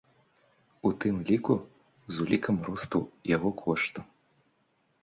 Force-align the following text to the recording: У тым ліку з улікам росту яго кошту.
У 0.89 0.91
тым 1.03 1.15
ліку 1.27 1.53
з 2.17 2.27
улікам 2.27 2.57
росту 2.71 2.99
яго 3.37 3.49
кошту. 3.65 3.99